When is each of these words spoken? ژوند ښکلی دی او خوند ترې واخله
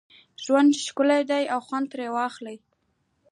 ژوند 0.43 0.69
ښکلی 0.85 1.21
دی 1.31 1.43
او 1.53 1.59
خوند 1.67 1.87
ترې 1.91 2.07
واخله 2.15 2.53